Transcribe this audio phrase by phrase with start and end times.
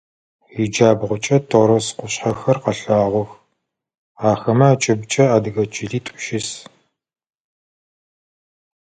[0.63, 3.31] Иджабгъукӏэ Торос къушъхьэхэр къэлъагъох,
[4.29, 6.49] ахэмэ акӏыбыкӏэ адыгэ чылитӏу щыс.